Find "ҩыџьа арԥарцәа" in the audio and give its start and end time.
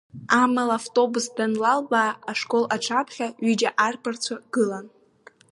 3.45-4.35